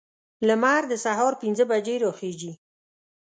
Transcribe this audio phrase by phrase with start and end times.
[0.47, 2.51] لمر د سهار پنځه بجې راخیزي.